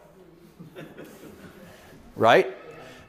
[2.17, 2.57] right?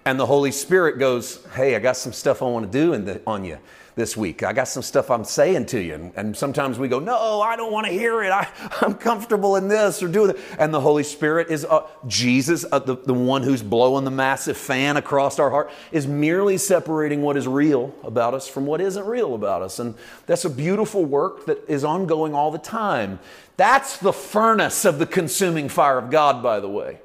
[0.03, 3.21] And the Holy Spirit goes, Hey, I got some stuff I want to do the,
[3.25, 3.57] on you
[3.95, 4.43] this week.
[4.43, 5.95] I got some stuff I'm saying to you.
[5.95, 8.29] And, and sometimes we go, No, I don't want to hear it.
[8.29, 8.47] I,
[8.81, 10.37] I'm comfortable in this or doing that.
[10.59, 14.57] And the Holy Spirit is uh, Jesus, uh, the, the one who's blowing the massive
[14.57, 19.05] fan across our heart, is merely separating what is real about us from what isn't
[19.05, 19.79] real about us.
[19.79, 23.19] And that's a beautiful work that is ongoing all the time.
[23.57, 26.99] That's the furnace of the consuming fire of God, by the way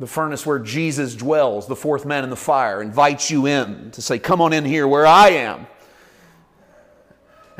[0.00, 4.02] the furnace where Jesus dwells, the fourth man in the fire, invites you in to
[4.02, 5.64] say, Come on in here where I am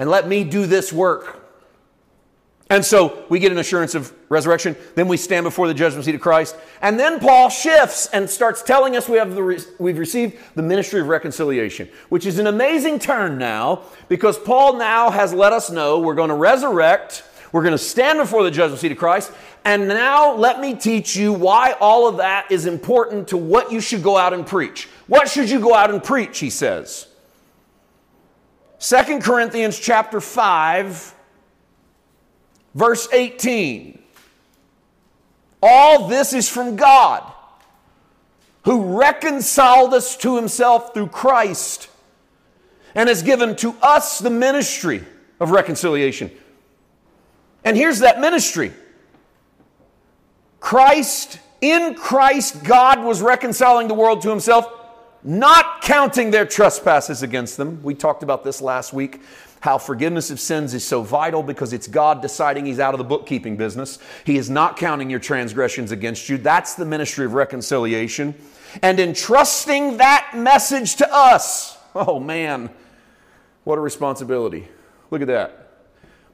[0.02, 1.46] and let me do this work.
[2.68, 4.74] And so we get an assurance of resurrection.
[4.96, 6.56] Then we stand before the judgment seat of Christ.
[6.80, 11.00] And then Paul shifts and starts telling us we have the, we've received the ministry
[11.00, 16.00] of reconciliation, which is an amazing turn now because Paul now has let us know
[16.00, 19.30] we're going to resurrect, we're going to stand before the judgment seat of Christ.
[19.64, 23.80] And now let me teach you why all of that is important to what you
[23.80, 24.88] should go out and preach.
[25.06, 27.06] What should you go out and preach, he says.
[28.82, 31.14] Second Corinthians chapter 5
[32.74, 34.02] verse 18.
[35.62, 37.32] All this is from God
[38.64, 41.90] who reconciled us to himself through Christ
[42.96, 45.04] and has given to us the ministry
[45.38, 46.32] of reconciliation.
[47.62, 48.72] And here's that ministry.
[50.58, 54.66] Christ, in Christ, God was reconciling the world to himself
[55.24, 57.82] not counting their trespasses against them.
[57.82, 59.20] We talked about this last week
[59.62, 63.04] how forgiveness of sins is so vital because it's God deciding He's out of the
[63.04, 64.00] bookkeeping business.
[64.24, 66.36] He is not counting your transgressions against you.
[66.36, 68.34] That's the ministry of reconciliation.
[68.82, 71.78] And entrusting that message to us.
[71.94, 72.70] Oh man,
[73.64, 74.66] what a responsibility.
[75.10, 75.74] Look at that.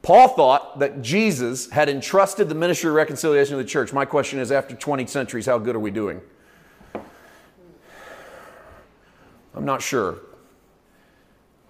[0.03, 3.92] Paul thought that Jesus had entrusted the ministry of reconciliation to the church.
[3.92, 6.20] My question is after 20 centuries, how good are we doing?
[9.54, 10.18] I'm not sure.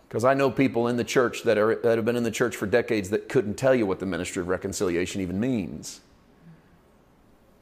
[0.09, 2.57] Because I know people in the church that, are, that have been in the church
[2.57, 6.01] for decades that couldn't tell you what the ministry of reconciliation even means.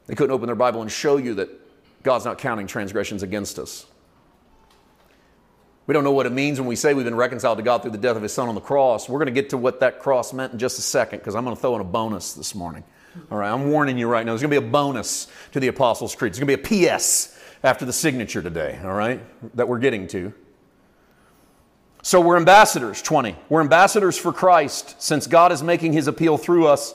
[0.07, 1.49] They couldn't open their Bible and show you that
[2.03, 3.85] God's not counting transgressions against us.
[5.87, 7.91] We don't know what it means when we say we've been reconciled to God through
[7.91, 9.09] the death of His Son on the cross.
[9.09, 11.43] We're going to get to what that cross meant in just a second because I'm
[11.43, 12.83] going to throw in a bonus this morning.
[13.31, 14.33] All right, I'm warning you right now.
[14.33, 16.33] There's going to be a bonus to the Apostles' Creed.
[16.33, 19.21] There's going to be a PS after the signature today, all right,
[19.55, 20.33] that we're getting to.
[22.03, 23.35] So we're ambassadors, 20.
[23.49, 25.01] We're ambassadors for Christ.
[25.01, 26.93] Since God is making his appeal through us,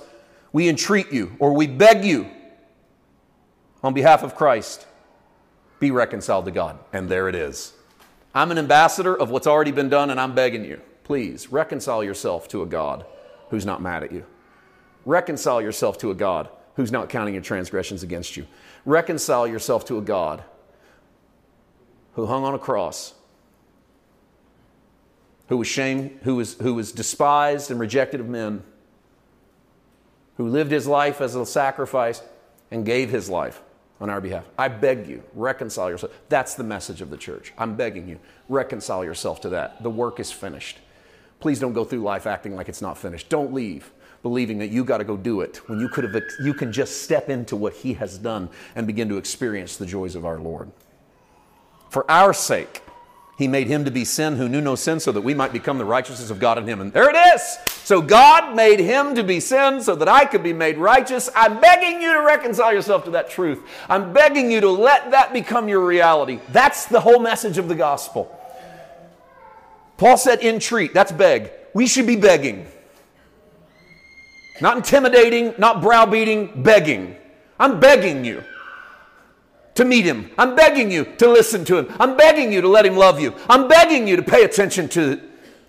[0.53, 2.31] we entreat you or we beg you
[3.83, 4.87] on behalf of Christ,
[5.81, 6.79] be reconciled to God.
[6.93, 7.73] And there it is.
[8.35, 12.49] I'm an ambassador of what's already been done, and I'm begging you, please reconcile yourself
[12.49, 13.05] to a God
[13.51, 14.25] who's not mad at you.
[15.05, 18.47] Reconcile yourself to a God who's not counting your transgressions against you.
[18.87, 20.43] Reconcile yourself to a God
[22.15, 23.15] who hung on a cross
[25.53, 28.63] who was shamed, who was, who was despised and rejected of men,
[30.39, 32.23] who lived his life as a sacrifice
[32.71, 33.61] and gave his life
[34.01, 34.49] on our behalf.
[34.57, 36.11] I beg you, reconcile yourself.
[36.31, 37.53] That's the message of the church.
[37.59, 39.83] I'm begging you, reconcile yourself to that.
[39.83, 40.79] The work is finished.
[41.39, 43.29] Please don't go through life acting like it's not finished.
[43.29, 43.91] Don't leave
[44.23, 47.03] believing that you got to go do it when you could have you can just
[47.03, 50.71] step into what he has done and begin to experience the joys of our Lord.
[51.93, 52.83] For our sake,
[53.37, 55.77] he made him to be sin who knew no sin so that we might become
[55.77, 56.81] the righteousness of God in him.
[56.81, 57.59] And there it is.
[57.85, 61.29] So God made him to be sin so that I could be made righteous.
[61.37, 63.61] I'm begging you to reconcile yourself to that truth.
[63.91, 66.41] I'm begging you to let that become your reality.
[66.49, 68.35] That's the whole message of the gospel.
[69.99, 70.95] Paul said, entreat.
[70.95, 71.51] That's beg.
[71.75, 72.69] We should be begging.
[74.63, 77.17] Not intimidating, not browbeating, begging.
[77.61, 78.45] I'm begging you
[79.75, 80.31] to meet him.
[80.37, 81.93] I'm begging you to listen to him.
[81.99, 83.35] I'm begging you to let him love you.
[83.49, 85.21] I'm begging you to pay attention to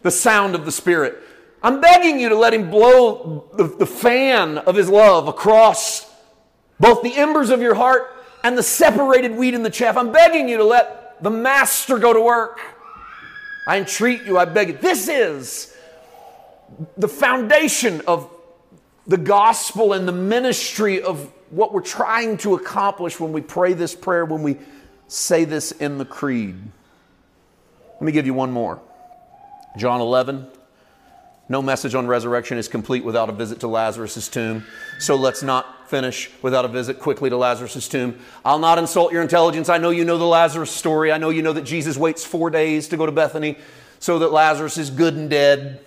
[0.01, 1.17] the sound of the Spirit.
[1.61, 6.11] I'm begging you to let him blow the, the fan of his love across
[6.79, 8.13] both the embers of your heart
[8.43, 9.95] and the separated wheat and the chaff.
[9.95, 12.59] I'm begging you to let the master go to work.
[13.65, 14.77] I entreat you, I beg you.
[14.77, 15.73] This is
[16.97, 18.29] the foundation of
[19.07, 23.93] the gospel and the ministry of what we're trying to accomplish when we pray this
[23.93, 24.57] prayer, when we
[25.07, 26.55] say this in the creed.
[27.93, 28.81] Let me give you one more.
[29.77, 30.47] John 11.
[31.49, 34.65] No message on resurrection is complete without a visit to Lazarus' tomb.
[34.99, 38.17] So let's not finish without a visit quickly to Lazarus' tomb.
[38.43, 39.69] I'll not insult your intelligence.
[39.69, 41.11] I know you know the Lazarus story.
[41.11, 43.57] I know you know that Jesus waits four days to go to Bethany
[43.99, 45.85] so that Lazarus is good and dead.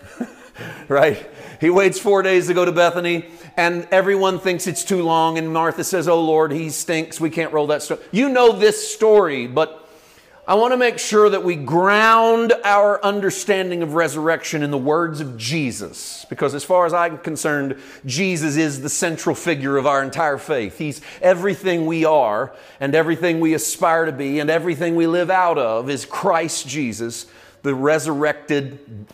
[0.88, 1.29] right?
[1.61, 5.53] He waits four days to go to Bethany and everyone thinks it's too long, and
[5.53, 7.19] Martha says, Oh Lord, he stinks.
[7.19, 8.01] We can't roll that story.
[8.12, 9.83] You know this story, but
[10.47, 15.21] I want to make sure that we ground our understanding of resurrection in the words
[15.21, 16.27] of Jesus.
[16.29, 20.77] Because as far as I'm concerned, Jesus is the central figure of our entire faith.
[20.77, 25.57] He's everything we are, and everything we aspire to be, and everything we live out
[25.57, 27.27] of is Christ Jesus,
[27.62, 29.07] the resurrected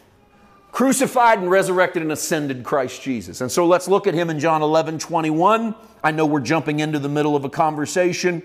[0.72, 3.40] crucified and resurrected and ascended Christ Jesus.
[3.40, 5.74] And so let's look at him in John 11 21.
[6.02, 8.42] I know we're jumping into the middle of a conversation.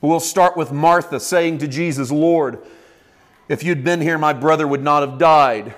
[0.00, 2.58] We'll start with Martha saying to Jesus, Lord,
[3.48, 5.74] if you'd been here, my brother would not have died.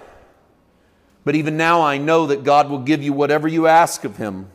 [1.25, 4.49] But even now I know that God will give you whatever you ask of him.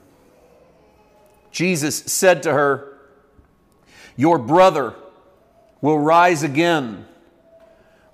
[1.51, 2.97] Jesus said to her,
[4.17, 4.93] Your brother
[5.79, 7.05] will rise again.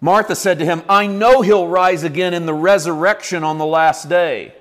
[0.03, 4.09] Martha said to him, I know he'll rise again in the resurrection on the last
[4.09, 4.55] day.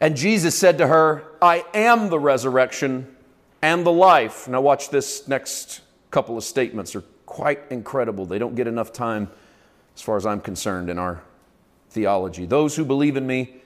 [0.00, 3.14] And Jesus said to her, I am the resurrection
[3.62, 4.48] and the life.
[4.48, 8.26] Now, watch this next couple of statements, are quite incredible.
[8.26, 9.30] They don't get enough time,
[9.94, 11.22] as far as I'm concerned, in our
[11.90, 12.46] theology.
[12.46, 13.56] Those who believe in me,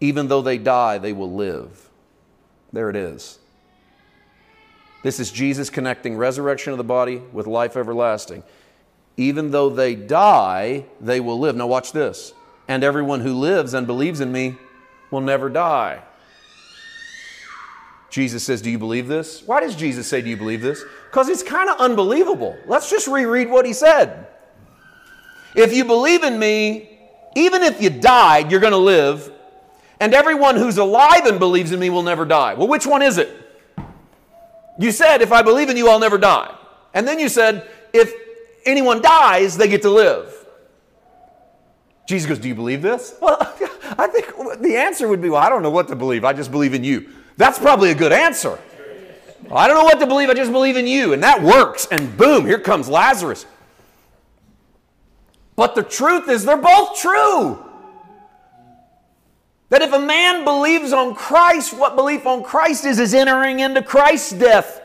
[0.00, 1.88] even though they die, they will live.
[2.74, 3.38] There it is.
[5.02, 8.42] This is Jesus connecting resurrection of the body with life everlasting.
[9.18, 11.56] Even though they die, they will live.
[11.56, 12.32] Now, watch this.
[12.68, 14.56] And everyone who lives and believes in me
[15.10, 16.02] will never die.
[18.10, 19.42] Jesus says, Do you believe this?
[19.42, 20.84] Why does Jesus say, Do you believe this?
[21.10, 22.56] Because it's kind of unbelievable.
[22.66, 24.28] Let's just reread what he said.
[25.56, 26.98] If you believe in me,
[27.34, 29.32] even if you died, you're going to live.
[29.98, 32.54] And everyone who's alive and believes in me will never die.
[32.54, 33.34] Well, which one is it?
[34.78, 36.54] You said, if I believe in you, I'll never die.
[36.94, 38.12] And then you said, if
[38.64, 40.34] anyone dies, they get to live.
[42.06, 43.14] Jesus goes, Do you believe this?
[43.20, 43.36] Well,
[43.98, 46.24] I think the answer would be, Well, I don't know what to believe.
[46.24, 47.10] I just believe in you.
[47.36, 48.58] That's probably a good answer.
[49.50, 50.28] I don't know what to believe.
[50.28, 51.12] I just believe in you.
[51.12, 51.86] And that works.
[51.90, 53.46] And boom, here comes Lazarus.
[55.56, 57.64] But the truth is, they're both true.
[59.70, 63.82] That if a man believes on Christ, what belief on Christ is, is entering into
[63.82, 64.80] Christ's death.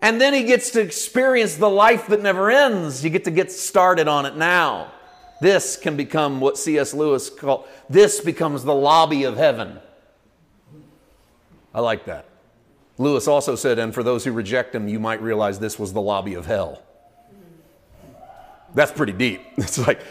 [0.00, 3.02] And then he gets to experience the life that never ends.
[3.02, 4.92] You get to get started on it now.
[5.40, 6.94] This can become what C.S.
[6.94, 9.78] Lewis called, this becomes the lobby of heaven.
[11.74, 12.26] I like that.
[12.96, 16.00] Lewis also said, and for those who reject him, you might realize this was the
[16.00, 16.82] lobby of hell.
[18.74, 19.42] That's pretty deep.
[19.58, 20.02] It's like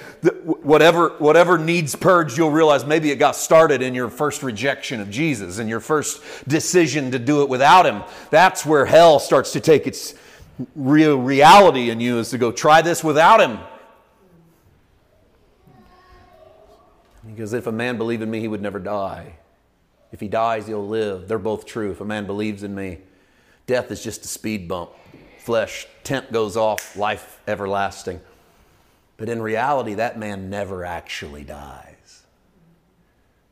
[0.44, 5.10] whatever, whatever needs purged, you'll realize maybe it got started in your first rejection of
[5.10, 8.04] Jesus and your first decision to do it without Him.
[8.30, 10.16] That's where hell starts to take its
[10.76, 13.60] real reality in you is to go try this without Him.
[17.26, 19.34] Because if a man believed in me, he would never die.
[20.12, 21.28] If he dies, he'll live.
[21.28, 21.92] They're both true.
[21.92, 23.00] If a man believes in me,
[23.66, 24.92] death is just a speed bump.
[25.40, 28.22] Flesh, tent goes off, life everlasting.
[29.18, 32.24] But in reality, that man never actually dies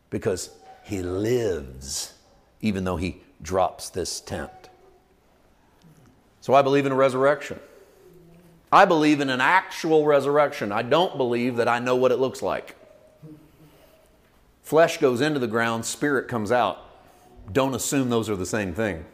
[0.09, 0.51] because
[0.83, 2.13] he lives
[2.61, 4.51] even though he drops this tent.
[6.41, 7.59] So I believe in a resurrection.
[8.71, 10.71] I believe in an actual resurrection.
[10.71, 12.75] I don't believe that I know what it looks like.
[14.61, 16.79] Flesh goes into the ground, spirit comes out.
[17.51, 19.05] Don't assume those are the same thing.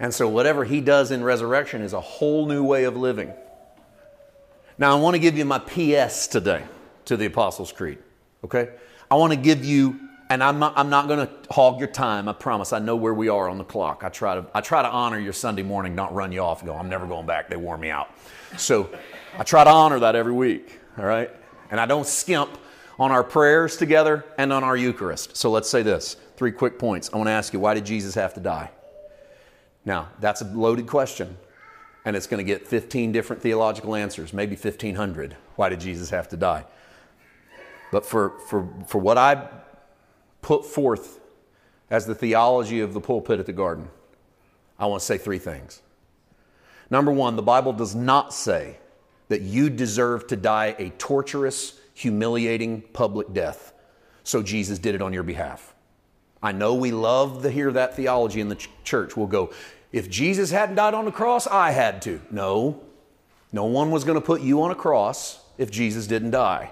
[0.00, 3.32] And so, whatever he does in resurrection is a whole new way of living.
[4.78, 6.64] Now, I want to give you my PS today
[7.04, 7.98] to the Apostles' Creed,
[8.44, 8.70] okay?
[9.10, 10.00] I want to give you,
[10.30, 12.72] and I'm not, I'm not going to hog your time, I promise.
[12.72, 14.02] I know where we are on the clock.
[14.04, 16.68] I try, to, I try to honor your Sunday morning, not run you off and
[16.68, 17.50] go, I'm never going back.
[17.50, 18.10] They wore me out.
[18.56, 18.90] So,
[19.38, 21.30] I try to honor that every week, all right?
[21.70, 22.58] And I don't skimp
[22.98, 25.36] on our prayers together and on our Eucharist.
[25.36, 27.10] So let's say this three quick points.
[27.12, 28.70] I want to ask you, why did Jesus have to die?
[29.84, 31.36] Now, that's a loaded question,
[32.04, 35.36] and it's going to get 15 different theological answers, maybe 1,500.
[35.56, 36.64] Why did Jesus have to die?
[37.90, 39.48] But for, for, for what I
[40.40, 41.20] put forth
[41.90, 43.88] as the theology of the pulpit at the garden,
[44.78, 45.82] I want to say three things.
[46.90, 48.78] Number one, the Bible does not say
[49.28, 53.72] that you deserve to die a torturous, humiliating public death.
[54.24, 55.74] So Jesus did it on your behalf.
[56.42, 59.16] I know we love to hear that theology in the ch- church.
[59.16, 59.52] We'll go,
[59.92, 62.20] if Jesus hadn't died on the cross, I had to.
[62.30, 62.80] No,
[63.52, 66.70] no one was going to put you on a cross if Jesus didn't die.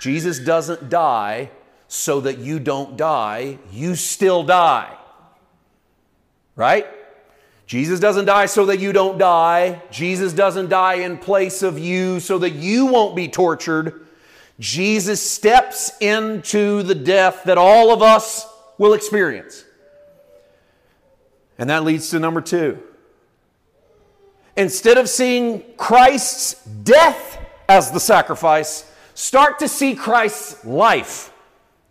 [0.00, 1.50] Jesus doesn't die
[1.86, 4.96] so that you don't die, you still die.
[6.56, 6.86] Right?
[7.66, 9.82] Jesus doesn't die so that you don't die.
[9.90, 14.06] Jesus doesn't die in place of you so that you won't be tortured.
[14.58, 18.46] Jesus steps into the death that all of us
[18.78, 19.64] will experience.
[21.58, 22.82] And that leads to number two.
[24.56, 27.38] Instead of seeing Christ's death
[27.68, 31.32] as the sacrifice, start to see Christ's life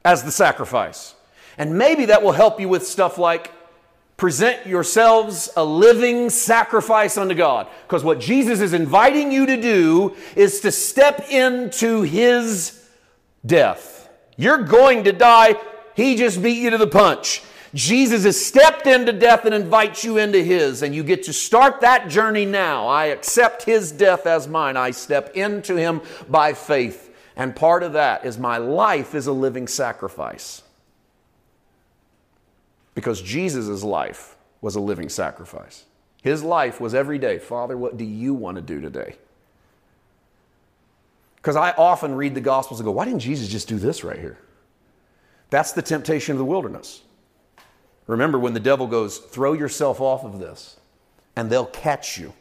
[0.05, 1.15] as the sacrifice.
[1.57, 3.51] And maybe that will help you with stuff like
[4.17, 7.67] present yourselves a living sacrifice unto God.
[7.87, 12.87] Because what Jesus is inviting you to do is to step into his
[13.43, 14.09] death.
[14.37, 15.55] You're going to die.
[15.95, 17.41] He just beat you to the punch.
[17.73, 21.81] Jesus has stepped into death and invites you into his, and you get to start
[21.81, 22.87] that journey now.
[22.87, 24.75] I accept his death as mine.
[24.75, 27.15] I step into him by faith.
[27.37, 30.63] And part of that is my life is a living sacrifice.
[32.93, 35.85] Because Jesus' life was a living sacrifice.
[36.21, 39.15] His life was every day, Father, what do you want to do today?
[41.37, 44.19] Because I often read the Gospels and go, why didn't Jesus just do this right
[44.19, 44.37] here?
[45.49, 47.01] That's the temptation of the wilderness.
[48.07, 50.77] Remember when the devil goes, throw yourself off of this,
[51.35, 52.33] and they'll catch you.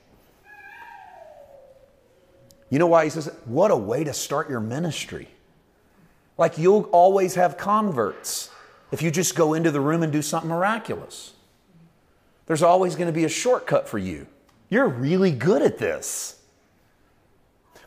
[2.71, 5.29] You know why he says, what a way to start your ministry.
[6.39, 8.51] Like you'll always have converts
[8.93, 11.35] if you just go into the room and do something miraculous.
[12.47, 14.27] There's always going to be a shortcut for you.
[14.69, 16.40] You're really good at this.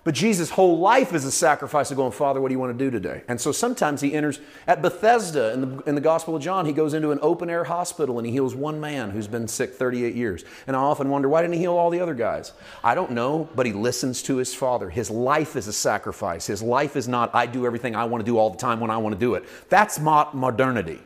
[0.04, 2.86] But Jesus' whole life is a sacrifice of going, Father, what do you want to
[2.86, 3.24] do today?
[3.30, 6.74] And so sometimes he enters at Bethesda in the, in the Gospel of John, he
[6.74, 10.14] goes into an open air hospital and he heals one man who's been sick 38
[10.14, 10.44] years.
[10.68, 12.52] And I often wonder, why didn't he heal all the other guys?
[12.84, 14.90] I don't know, but he listens to his Father.
[14.90, 16.48] His life is a sacrifice.
[16.48, 18.92] His life is not, I do everything I want to do all the time when
[18.92, 19.46] I want to do it.
[19.70, 21.00] That's modernity.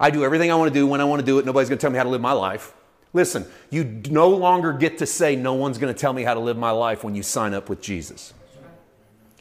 [0.00, 1.44] I do everything I want to do when I want to do it.
[1.44, 2.72] Nobody's going to tell me how to live my life.
[3.12, 6.40] Listen, you no longer get to say, No one's going to tell me how to
[6.40, 8.32] live my life when you sign up with Jesus.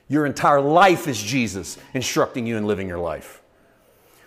[0.10, 3.42] Your entire life is Jesus instructing you in living your life.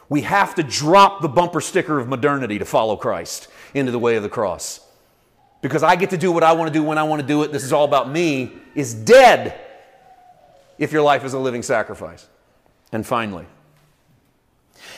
[0.08, 4.16] We have to drop the bumper sticker of modernity to follow Christ into the way
[4.16, 4.80] of the cross.
[5.60, 7.42] Because I get to do what I want to do when I want to do
[7.42, 9.60] it, this is all about me, is dead
[10.78, 12.28] if your life is a living sacrifice.
[12.92, 13.46] And finally,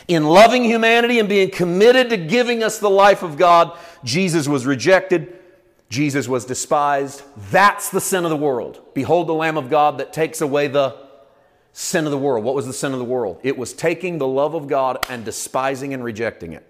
[0.09, 4.67] in loving humanity and being committed to giving us the life of God, Jesus was
[4.67, 5.33] rejected.
[5.89, 7.23] Jesus was despised.
[7.51, 8.81] That's the sin of the world.
[8.95, 10.97] Behold the Lamb of God that takes away the
[11.73, 12.45] sin of the world.
[12.45, 13.41] What was the sin of the world?
[13.43, 16.69] It was taking the love of God and despising and rejecting it.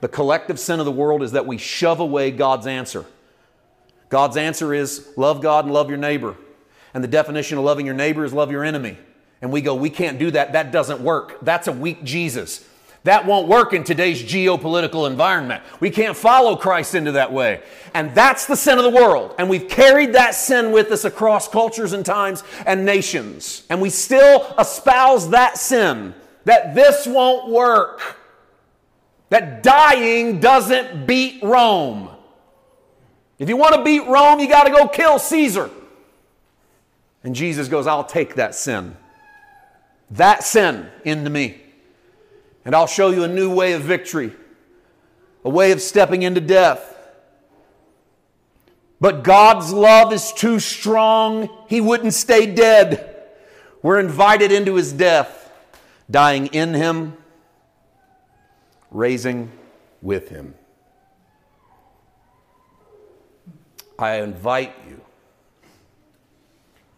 [0.00, 3.04] The collective sin of the world is that we shove away God's answer.
[4.08, 6.36] God's answer is love God and love your neighbor.
[6.94, 8.98] And the definition of loving your neighbor is love your enemy
[9.42, 10.52] and we go, we can't do that.
[10.52, 11.38] That doesn't work.
[11.42, 12.66] That's a weak Jesus.
[13.04, 15.62] That won't work in today's geopolitical environment.
[15.80, 17.62] We can't follow Christ into that way.
[17.94, 19.34] And that's the sin of the world.
[19.38, 23.64] And we've carried that sin with us across cultures and times and nations.
[23.70, 26.14] And we still espouse that sin
[26.44, 28.18] that this won't work.
[29.30, 32.10] That dying doesn't beat Rome.
[33.38, 35.70] If you want to beat Rome, you got to go kill Caesar.
[37.24, 38.96] And Jesus goes, I'll take that sin
[40.10, 41.60] that sin into me.
[42.64, 44.32] And I'll show you a new way of victory,
[45.44, 46.96] a way of stepping into death.
[49.00, 51.48] But God's love is too strong.
[51.68, 53.06] He wouldn't stay dead.
[53.82, 55.50] We're invited into his death,
[56.10, 57.16] dying in him,
[58.90, 59.50] raising
[60.02, 60.54] with him.
[63.98, 65.00] I invite you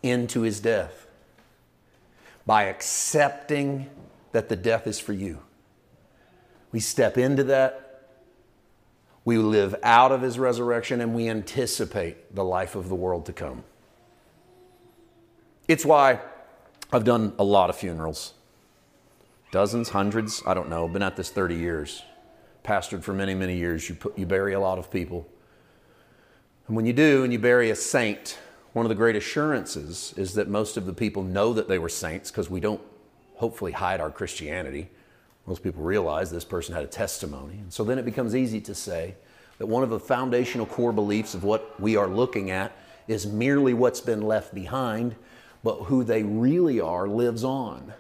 [0.03, 1.02] into his death
[2.47, 3.89] by accepting
[4.33, 5.41] that the death is for you.
[6.73, 8.09] We step into that.
[9.25, 13.33] We live out of his resurrection and we anticipate the life of the world to
[13.33, 13.63] come.
[15.69, 16.21] It's why
[16.93, 18.35] I've done a lot of funerals
[19.53, 20.89] dozens, hundreds, I don't know.
[20.89, 22.03] Been at this 30 years.
[22.65, 23.89] Pastored for many, many years.
[23.89, 25.29] You, put, you bury a lot of people.
[26.67, 28.39] And when you do, and you bury a saint,
[28.73, 31.89] one of the great assurances is that most of the people know that they were
[31.89, 32.81] saints because we don't
[33.35, 34.89] hopefully hide our Christianity.
[35.47, 37.55] Most people realize this person had a testimony.
[37.55, 39.15] And so then it becomes easy to say
[39.59, 42.73] that one of the foundational core beliefs of what we are looking at
[43.09, 45.17] is merely what's been left behind,
[45.63, 47.93] but who they really are lives on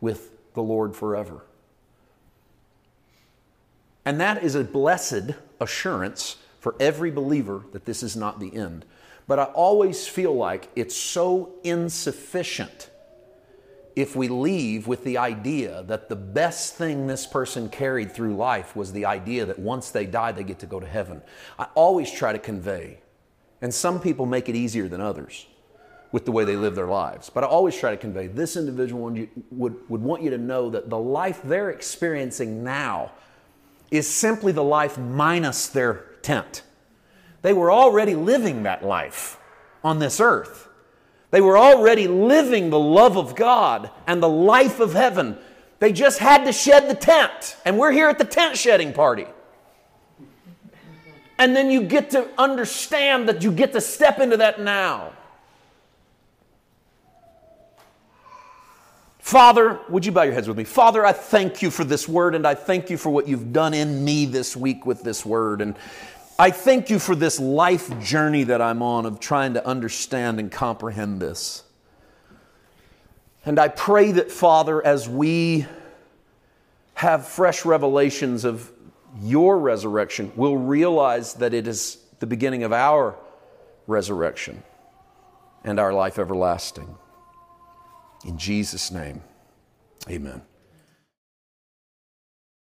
[0.00, 1.42] with the Lord forever.
[4.04, 8.84] And that is a blessed assurance for every believer that this is not the end.
[9.26, 12.90] But I always feel like it's so insufficient
[13.96, 18.76] if we leave with the idea that the best thing this person carried through life
[18.76, 21.22] was the idea that once they die, they get to go to heaven.
[21.58, 23.00] I always try to convey,
[23.62, 25.46] and some people make it easier than others
[26.12, 29.02] with the way they live their lives, but I always try to convey this individual
[29.04, 33.12] would, would, would want you to know that the life they're experiencing now
[33.90, 36.62] is simply the life minus their tent.
[37.46, 39.38] They were already living that life
[39.84, 40.66] on this earth.
[41.30, 45.38] They were already living the love of God and the life of heaven.
[45.78, 47.56] They just had to shed the tent.
[47.64, 49.26] And we're here at the tent shedding party.
[51.38, 55.12] And then you get to understand that you get to step into that now.
[59.20, 60.64] Father, would you bow your heads with me?
[60.64, 63.72] Father, I thank you for this word and I thank you for what you've done
[63.72, 65.60] in me this week with this word.
[65.60, 65.76] And
[66.38, 70.52] I thank you for this life journey that I'm on of trying to understand and
[70.52, 71.62] comprehend this.
[73.46, 75.66] And I pray that, Father, as we
[76.94, 78.70] have fresh revelations of
[79.22, 83.16] your resurrection, we'll realize that it is the beginning of our
[83.86, 84.62] resurrection
[85.64, 86.96] and our life everlasting.
[88.26, 89.22] In Jesus' name,
[90.10, 90.42] amen.